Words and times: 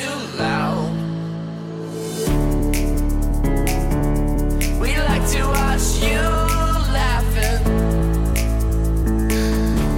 too 0.00 0.38
loud. 0.38 0.92
We 4.80 4.96
like 5.10 5.26
to 5.34 5.42
watch 5.56 5.86
you 6.06 6.22
laughing. 6.98 7.60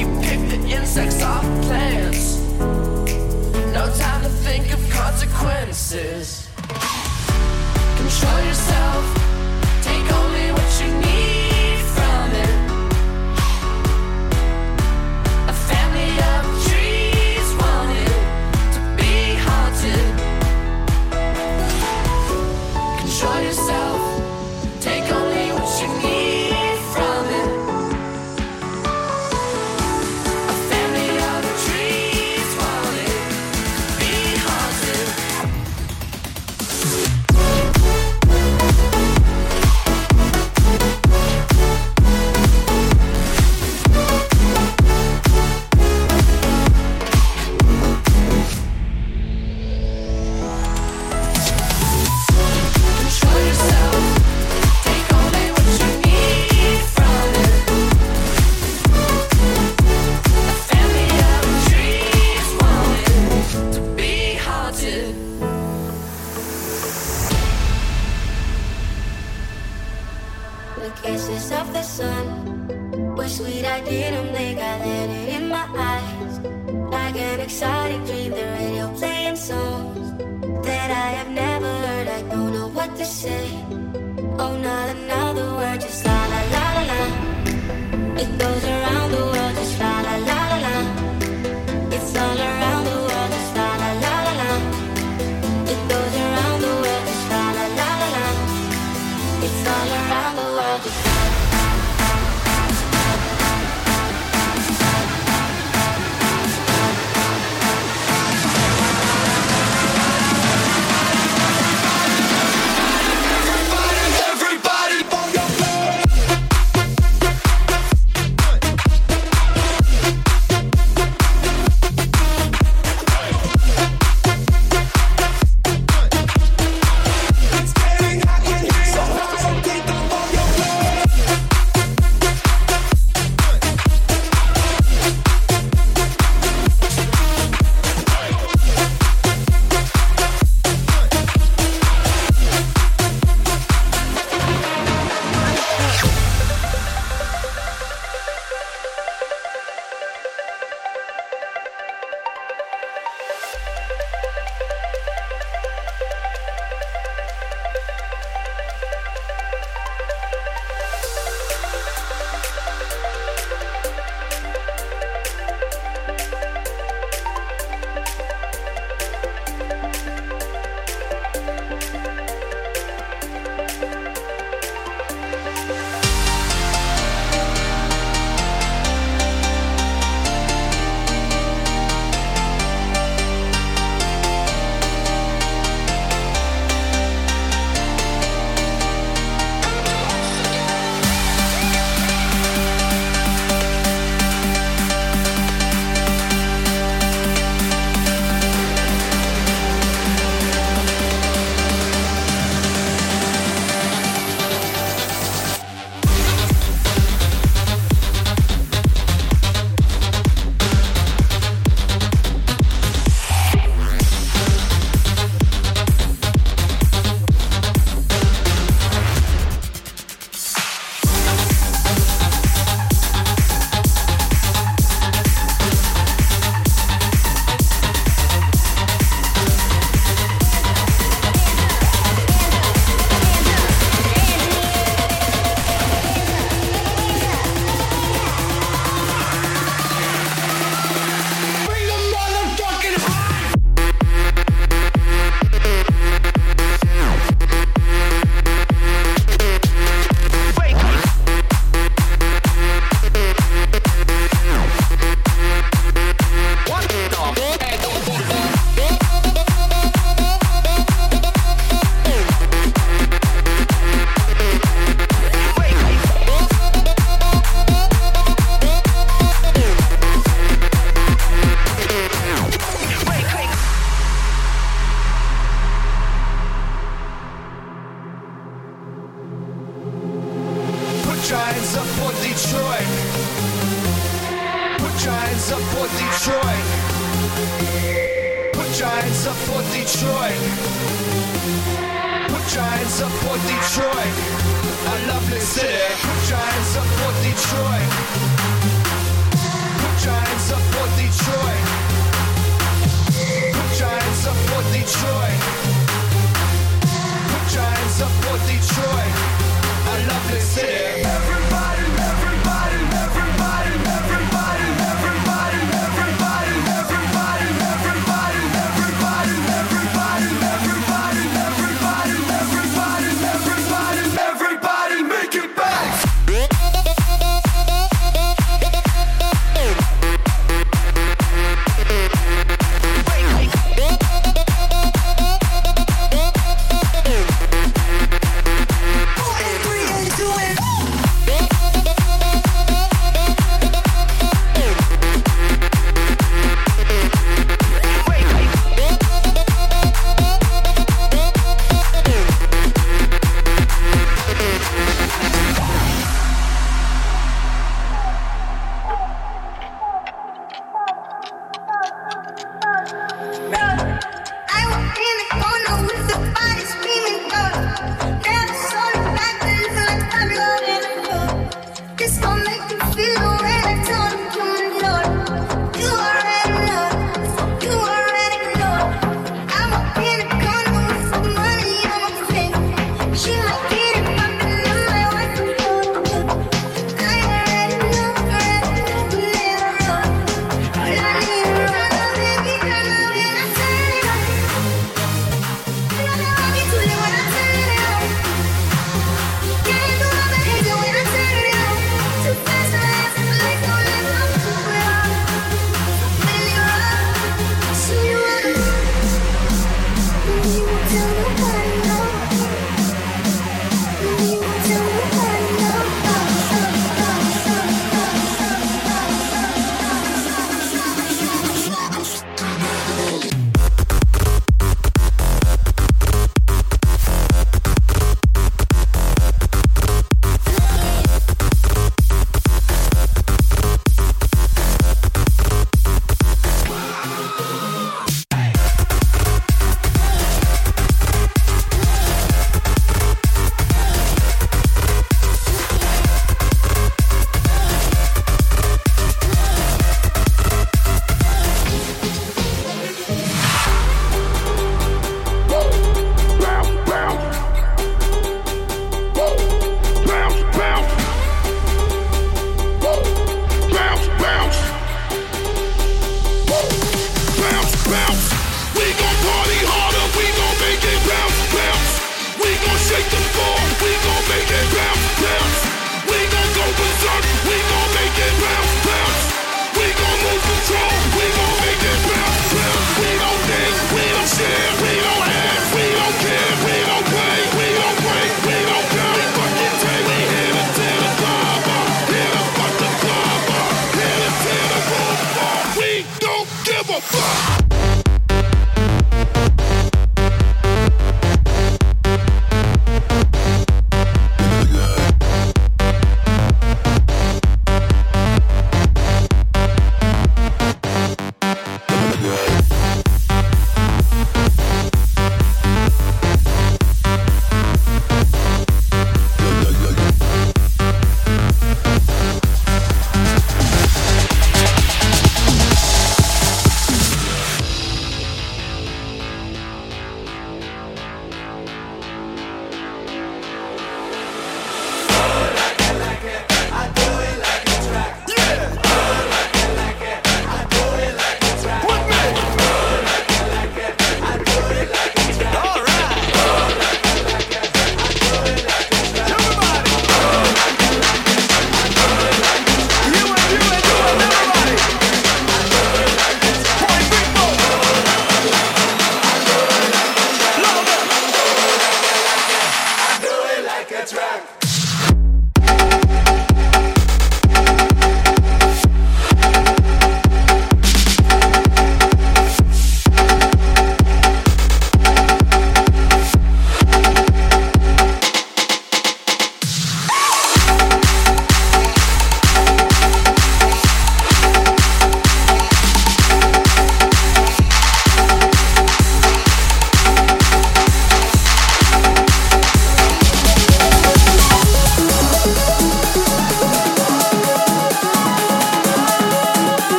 You 0.00 0.06
pick 0.22 0.40
the 0.50 0.58
insects 0.76 1.22
off 1.22 1.44
plants. 1.62 2.40
No 3.76 3.84
time 3.96 4.22
to 4.22 4.32
think 4.46 4.72
of 4.74 4.80
consequences. 4.90 6.48
Control 7.96 8.44
yourself. 8.46 8.71